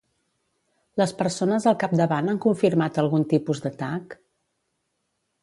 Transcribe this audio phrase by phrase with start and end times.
[1.01, 4.19] Les persones al capdavant han confirmat algun tipus d'atac?